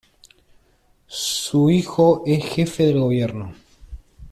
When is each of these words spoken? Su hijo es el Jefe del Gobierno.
Su 1.05 1.69
hijo 1.69 2.23
es 2.25 2.39
el 2.43 2.49
Jefe 2.49 2.87
del 2.87 2.99
Gobierno. 3.01 3.53